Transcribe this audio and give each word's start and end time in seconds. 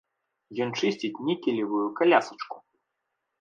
Ён 0.63 0.69
чысціць 0.79 1.21
нікелевую 1.27 1.83
калясачку. 2.01 2.57